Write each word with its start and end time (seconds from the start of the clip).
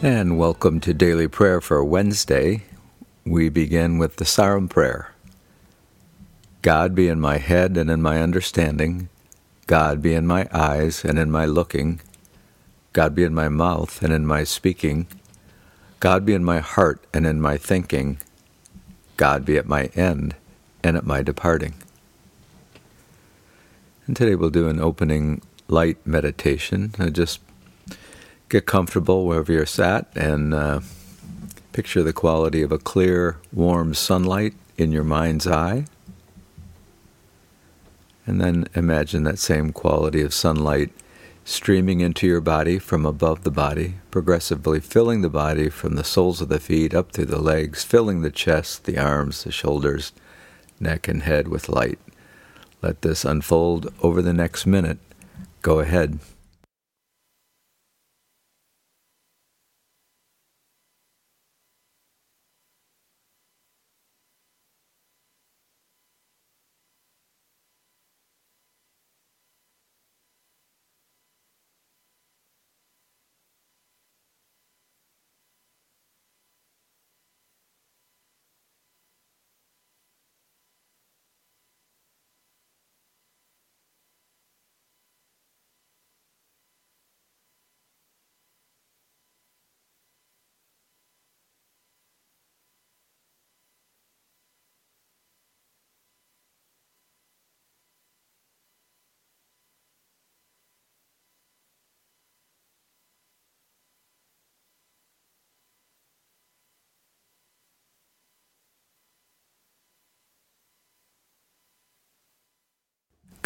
And 0.00 0.38
welcome 0.38 0.78
to 0.82 0.94
Daily 0.94 1.26
Prayer 1.26 1.60
for 1.60 1.82
Wednesday. 1.82 2.62
We 3.26 3.48
begin 3.48 3.98
with 3.98 4.14
the 4.14 4.24
Sarum 4.24 4.68
Prayer. 4.68 5.12
God 6.62 6.94
be 6.94 7.08
in 7.08 7.18
my 7.18 7.38
head 7.38 7.76
and 7.76 7.90
in 7.90 8.00
my 8.00 8.22
understanding. 8.22 9.08
God 9.66 10.00
be 10.00 10.14
in 10.14 10.24
my 10.24 10.46
eyes 10.52 11.04
and 11.04 11.18
in 11.18 11.32
my 11.32 11.46
looking. 11.46 12.00
God 12.92 13.12
be 13.16 13.24
in 13.24 13.34
my 13.34 13.48
mouth 13.48 14.00
and 14.00 14.12
in 14.12 14.24
my 14.24 14.44
speaking. 14.44 15.08
God 15.98 16.24
be 16.24 16.32
in 16.32 16.44
my 16.44 16.60
heart 16.60 17.04
and 17.12 17.26
in 17.26 17.40
my 17.40 17.56
thinking. 17.56 18.18
God 19.16 19.44
be 19.44 19.58
at 19.58 19.66
my 19.66 19.86
end 19.96 20.36
and 20.84 20.96
at 20.96 21.06
my 21.06 21.22
departing. 21.22 21.74
And 24.06 24.14
today 24.14 24.36
we'll 24.36 24.50
do 24.50 24.68
an 24.68 24.78
opening 24.78 25.42
light 25.66 25.98
meditation. 26.06 26.92
Just 27.10 27.40
get 28.48 28.66
comfortable 28.66 29.26
wherever 29.26 29.52
you're 29.52 29.66
sat 29.66 30.08
and 30.14 30.54
uh, 30.54 30.80
picture 31.72 32.02
the 32.02 32.12
quality 32.12 32.62
of 32.62 32.72
a 32.72 32.78
clear, 32.78 33.38
warm 33.52 33.94
sunlight 33.94 34.54
in 34.76 34.92
your 34.92 35.04
mind's 35.04 35.46
eye. 35.46 35.84
And 38.26 38.40
then 38.40 38.66
imagine 38.74 39.22
that 39.24 39.38
same 39.38 39.72
quality 39.72 40.22
of 40.22 40.34
sunlight 40.34 40.90
streaming 41.44 42.00
into 42.00 42.26
your 42.26 42.42
body 42.42 42.78
from 42.78 43.06
above 43.06 43.42
the 43.42 43.50
body, 43.50 43.94
progressively 44.10 44.80
filling 44.80 45.22
the 45.22 45.30
body 45.30 45.70
from 45.70 45.94
the 45.94 46.04
soles 46.04 46.42
of 46.42 46.50
the 46.50 46.60
feet 46.60 46.94
up 46.94 47.10
through 47.10 47.24
the 47.24 47.40
legs, 47.40 47.82
filling 47.82 48.20
the 48.20 48.30
chest, 48.30 48.84
the 48.84 48.98
arms, 48.98 49.44
the 49.44 49.50
shoulders, 49.50 50.12
neck, 50.78 51.08
and 51.08 51.22
head 51.22 51.48
with 51.48 51.70
light. 51.70 51.98
Let 52.82 53.00
this 53.00 53.24
unfold 53.24 53.92
over 54.02 54.20
the 54.20 54.34
next 54.34 54.66
minute. 54.66 54.98
Go 55.62 55.80
ahead. 55.80 56.18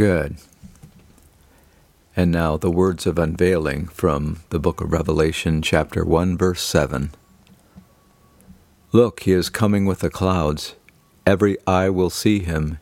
Good. 0.00 0.36
And 2.16 2.32
now 2.32 2.56
the 2.56 2.70
words 2.70 3.06
of 3.06 3.18
unveiling 3.18 3.86
from 3.88 4.40
the 4.48 4.58
book 4.58 4.80
of 4.80 4.92
Revelation, 4.92 5.60
chapter 5.60 6.06
1, 6.06 6.38
verse 6.38 6.62
7. 6.62 7.10
Look, 8.92 9.20
he 9.24 9.32
is 9.32 9.50
coming 9.50 9.84
with 9.84 9.98
the 9.98 10.08
clouds. 10.08 10.74
Every 11.26 11.58
eye 11.66 11.90
will 11.90 12.08
see 12.08 12.38
him, 12.38 12.78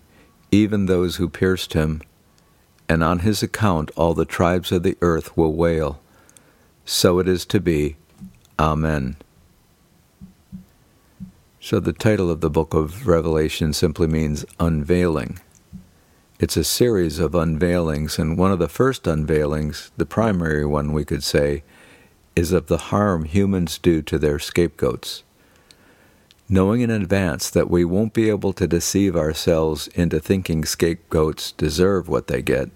even 0.53 0.87
those 0.87 1.17
who 1.17 1.29
pierced 1.29 1.73
him. 1.73 2.03
And 2.89 3.03
on 3.03 3.19
his 3.19 3.43
account 3.43 3.91
all 3.97 4.15
the 4.15 4.25
tribes 4.25 4.71
of 4.71 4.85
the 4.85 4.97
earth 5.01 5.37
will 5.37 5.55
wail. 5.55 6.01
So 6.85 7.19
it 7.19 7.27
is 7.27 7.45
to 7.47 7.59
be. 7.59 7.97
Amen. 8.61 9.17
So 11.59 11.81
the 11.81 11.93
title 11.93 12.31
of 12.31 12.43
the 12.43 12.49
book 12.49 12.75
of 12.75 13.09
Revelation 13.09 13.73
simply 13.73 14.07
means 14.07 14.45
unveiling. 14.61 15.41
It's 16.41 16.57
a 16.57 16.63
series 16.63 17.19
of 17.19 17.35
unveilings, 17.35 18.17
and 18.17 18.39
one 18.39 18.53
of 18.53 18.61
the 18.61 18.69
first 18.69 19.09
unveilings, 19.09 19.91
the 19.97 20.07
primary 20.07 20.65
one 20.65 20.93
we 20.93 21.05
could 21.05 21.25
say, 21.25 21.65
is 22.37 22.53
of 22.53 22.69
the 22.69 22.79
harm 22.79 23.25
humans 23.25 23.77
do 23.77 24.03
to 24.03 24.21
their 24.21 24.39
scapegoats. 24.39 25.25
Knowing 26.49 26.81
in 26.81 26.91
advance 26.91 27.51
that 27.51 27.69
we 27.69 27.85
won't 27.85 28.15
be 28.15 28.31
able 28.31 28.53
to 28.53 28.69
deceive 28.69 29.17
ourselves 29.17 29.89
into 29.97 30.21
thinking 30.21 30.65
scapegoats 30.65 31.51
deserve 31.51 32.09
what 32.09 32.29
they 32.29 32.41
get, 32.41 32.71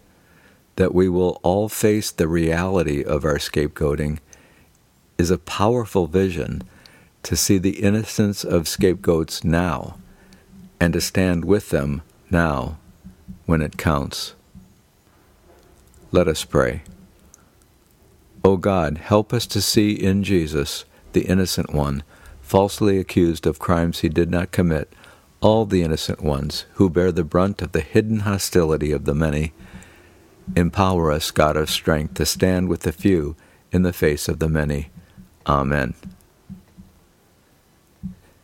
that 0.75 0.93
we 0.93 1.09
will 1.09 1.39
all 1.45 1.69
face 1.69 2.11
the 2.11 2.27
reality 2.27 3.05
of 3.05 3.25
our 3.25 3.39
scapegoating, 3.39 4.19
is 5.19 5.31
a 5.31 5.39
powerful 5.39 6.09
vision 6.09 6.65
to 7.23 7.37
see 7.37 7.59
the 7.59 7.81
innocence 7.81 8.43
of 8.43 8.67
scapegoats 8.67 9.45
now 9.45 9.99
and 10.81 10.93
to 10.95 11.01
stand 11.01 11.45
with 11.45 11.71
them 11.71 12.03
now 12.29 12.77
when 13.47 13.61
it 13.61 13.77
counts. 13.77 14.35
Let 16.11 16.29
us 16.29 16.45
pray. 16.45 16.83
O 18.45 18.57
God, 18.57 18.99
help 18.99 19.33
us 19.33 19.47
to 19.47 19.63
see 19.63 19.93
in 19.93 20.25
Jesus, 20.25 20.85
the 21.13 21.23
innocent 21.23 21.73
one, 21.73 22.03
falsely 22.41 22.99
accused 22.99 23.47
of 23.47 23.59
crimes 23.59 24.01
he 24.01 24.09
did 24.09 24.31
not 24.31 24.51
commit, 24.53 24.93
all 25.41 25.65
the 25.65 25.83
innocent 25.83 26.23
ones 26.23 26.67
who 26.75 26.91
bear 26.91 27.13
the 27.13 27.25
brunt 27.25 27.63
of 27.63 27.73
the 27.73 27.81
hidden 27.81 28.21
hostility 28.21 28.93
of 28.93 29.05
the 29.05 29.15
many. 29.15 29.53
Empower 30.57 31.11
us, 31.11 31.31
God 31.31 31.57
of 31.57 31.71
strength, 31.71 32.15
to 32.15 32.27
stand 32.27 32.69
with 32.69 32.81
the 32.81 32.93
few 32.93 33.37
in 33.71 33.83
the 33.83 33.93
face 33.93 34.29
of 34.29 34.39
the 34.39 34.49
many. 34.49 34.91
Amen. 35.47 35.95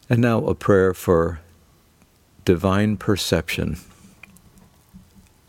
And 0.09 0.21
now 0.21 0.45
a 0.47 0.55
prayer 0.55 0.95
for 0.95 1.41
divine 2.45 2.97
perception. 2.97 3.77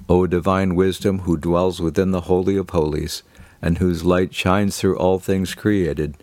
O 0.09 0.25
divine 0.25 0.73
wisdom 0.73 1.19
who 1.19 1.37
dwells 1.37 1.79
within 1.79 2.09
the 2.09 2.21
Holy 2.21 2.57
of 2.57 2.71
Holies, 2.71 3.21
and 3.61 3.77
whose 3.77 4.03
light 4.03 4.33
shines 4.33 4.77
through 4.77 4.97
all 4.97 5.19
things 5.19 5.53
created, 5.53 6.17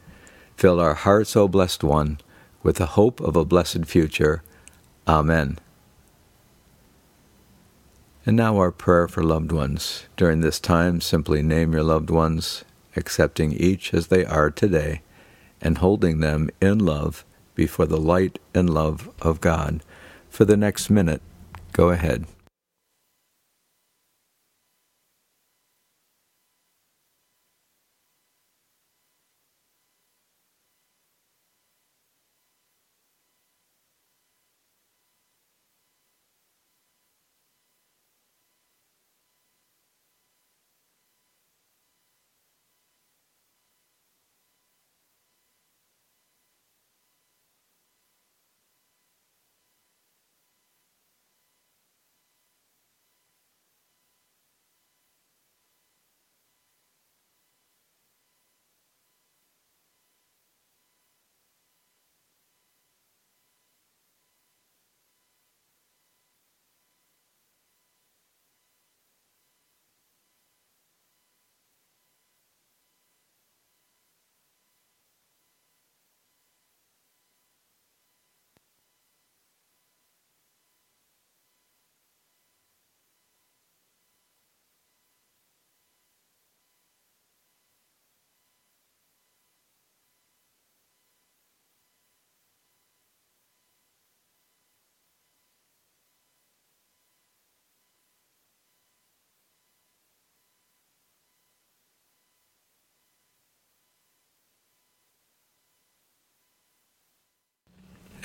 fill 0.57 0.81
our 0.81 0.95
hearts, 0.95 1.37
O 1.37 1.47
blessed 1.47 1.85
one, 1.85 2.19
with 2.65 2.77
the 2.77 2.87
hope 2.87 3.21
of 3.21 3.37
a 3.37 3.45
blessed 3.45 3.87
future. 3.87 4.43
Amen. 5.07 5.59
And 8.27 8.37
now 8.37 8.57
our 8.59 8.73
prayer 8.73 9.07
for 9.07 9.23
loved 9.23 9.53
ones. 9.53 10.07
During 10.17 10.41
this 10.41 10.59
time, 10.59 11.01
simply 11.01 11.43
name 11.43 11.73
your 11.73 11.85
loved 11.85 12.11
ones, 12.11 12.65
accepting 12.97 13.53
each 13.53 13.95
as 13.95 14.09
they 14.09 14.25
are 14.25 14.51
today, 14.51 15.03
and 15.61 15.79
holding 15.79 16.19
them 16.19 16.51
in 16.61 16.81
love 16.81 17.25
before 17.55 17.87
the 17.87 18.01
light 18.01 18.41
and 18.53 18.69
love 18.69 19.09
of 19.23 19.41
God. 19.41 19.81
For 20.29 20.45
the 20.45 20.57
next 20.57 20.91
minute, 20.91 21.23
go 21.73 21.91
ahead. 21.91 22.27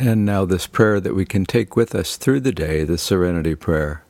And 0.03 0.25
now, 0.25 0.45
this 0.45 0.65
prayer 0.65 0.99
that 0.99 1.13
we 1.13 1.25
can 1.25 1.45
take 1.45 1.75
with 1.75 1.93
us 1.93 2.17
through 2.17 2.39
the 2.39 2.51
day, 2.51 2.83
the 2.83 2.97
Serenity 2.97 3.53
Prayer. 3.53 4.03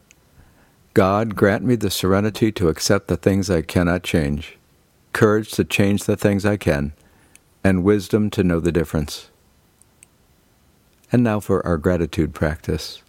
God, 0.93 1.35
grant 1.35 1.65
me 1.65 1.75
the 1.75 1.89
serenity 1.89 2.49
to 2.53 2.69
accept 2.69 3.09
the 3.09 3.17
things 3.17 3.49
I 3.49 3.61
cannot 3.61 4.01
change, 4.01 4.57
courage 5.11 5.51
to 5.51 5.65
change 5.65 6.05
the 6.05 6.15
things 6.15 6.45
I 6.45 6.55
can, 6.55 6.93
and 7.61 7.83
wisdom 7.83 8.29
to 8.29 8.41
know 8.41 8.61
the 8.61 8.71
difference. 8.71 9.31
And 11.11 11.23
now 11.23 11.41
for 11.41 11.65
our 11.67 11.77
gratitude 11.77 12.33
practice. 12.33 13.01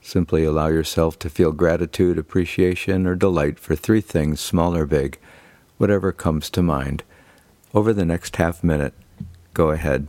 Simply 0.00 0.44
allow 0.44 0.68
yourself 0.68 1.18
to 1.18 1.28
feel 1.28 1.50
gratitude, 1.50 2.18
appreciation, 2.18 3.04
or 3.04 3.16
delight 3.16 3.58
for 3.58 3.74
three 3.74 4.00
things, 4.00 4.38
small 4.38 4.76
or 4.76 4.86
big, 4.86 5.18
whatever 5.76 6.12
comes 6.12 6.50
to 6.50 6.62
mind. 6.62 7.02
Over 7.74 7.92
the 7.92 8.04
next 8.04 8.36
half 8.36 8.62
minute, 8.62 8.94
go 9.54 9.70
ahead. 9.70 10.06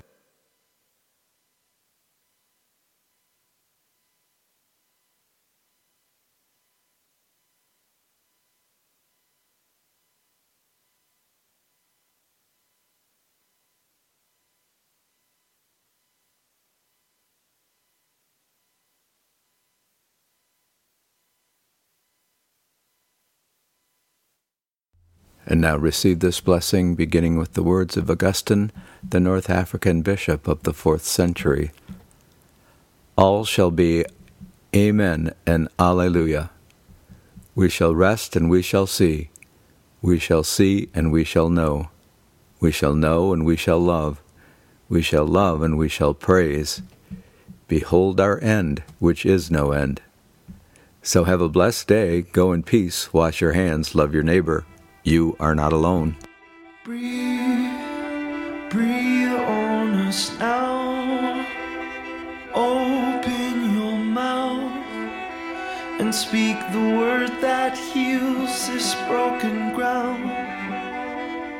And 25.46 25.60
now 25.60 25.76
receive 25.76 26.20
this 26.20 26.40
blessing, 26.40 26.96
beginning 26.96 27.38
with 27.38 27.54
the 27.54 27.64
words 27.64 27.98
of 27.98 28.10
Augustine, 28.10 28.72
the 29.08 29.20
North 29.20 29.50
African 29.50 30.02
bishop 30.02 30.48
of 30.48 30.64
the 30.64 30.74
fourth 30.74 31.04
century. 31.04 31.72
All 33.18 33.44
shall 33.44 33.72
be 33.72 34.06
Amen 34.76 35.34
and 35.46 35.68
Alleluia. 35.78 36.50
We 37.56 37.70
shall 37.70 37.94
rest 37.94 38.36
and 38.36 38.50
we 38.50 38.62
shall 38.62 38.88
see. 38.88 39.30
We 40.02 40.18
shall 40.18 40.44
see 40.44 40.90
and 40.96 41.12
we 41.12 41.24
shall 41.24 41.50
know. 41.50 41.90
We 42.60 42.72
shall 42.72 42.96
know 42.96 43.34
and 43.34 43.46
we 43.46 43.56
shall 43.56 43.80
love. 43.80 44.22
We 44.90 45.02
shall 45.02 45.26
love 45.26 45.62
and 45.62 45.78
we 45.78 45.90
shall 45.90 46.14
praise. 46.14 46.82
Behold 47.68 48.20
our 48.20 48.40
end, 48.40 48.82
which 49.00 49.26
is 49.26 49.52
no 49.52 49.72
end. 49.72 50.02
So 51.04 51.26
have 51.26 51.42
a 51.42 51.50
blessed 51.50 51.88
day. 51.88 52.22
Go 52.22 52.54
in 52.54 52.64
peace. 52.64 53.14
Wash 53.14 53.42
your 53.42 53.54
hands. 53.54 53.94
Love 53.94 54.14
your 54.14 54.24
neighbor. 54.24 54.66
You 55.06 55.36
are 55.38 55.54
not 55.54 55.74
alone. 55.74 56.16
Breathe, 56.86 58.70
breathe 58.70 59.34
on 59.34 59.96
us 60.08 60.32
now. 60.40 61.46
Open 62.56 63.76
your 63.76 63.98
mouth 63.98 64.72
and 66.00 66.16
speak 66.16 66.58
the 66.72 66.96
word 66.98 67.32
that 67.42 67.78
heals 67.78 68.70
this 68.70 68.96
broken 69.10 69.76
ground. 69.76 70.32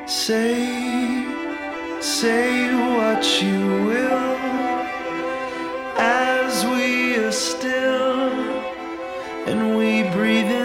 Say, 0.08 1.26
say 2.00 2.74
what 2.96 3.42
you 3.42 3.60
will 3.84 4.38
as 5.98 6.64
we 6.64 7.16
are 7.22 7.30
still 7.30 8.32
and 9.46 9.76
we 9.76 10.02
breathe 10.16 10.50
in 10.50 10.63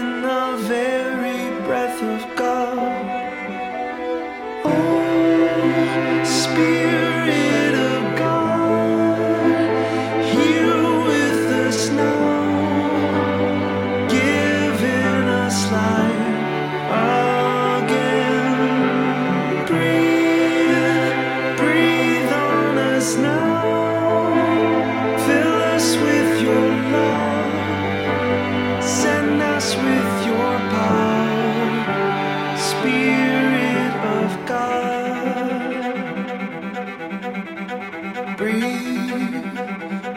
Breathe, 38.39 39.43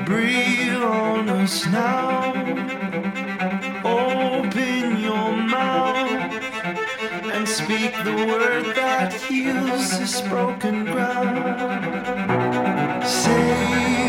breathe 0.06 0.76
on 0.76 1.28
us 1.28 1.66
now. 1.66 2.30
Open 3.84 5.00
your 5.00 5.32
mouth 5.32 6.32
and 7.34 7.48
speak 7.48 7.92
the 8.04 8.14
word 8.14 8.76
that 8.76 9.12
heals 9.12 9.98
this 9.98 10.20
broken 10.20 10.84
ground. 10.84 11.84
Say, 13.04 14.01